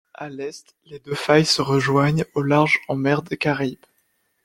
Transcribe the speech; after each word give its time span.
À 0.15 0.29
l'est, 0.29 0.73
les 0.87 0.97
deux 0.97 1.13
failles 1.13 1.45
se 1.45 1.61
rejoignent 1.61 2.25
au 2.33 2.41
large 2.41 2.79
en 2.87 2.95
mer 2.95 3.21
des 3.21 3.37
Caraïbes. 3.37 3.85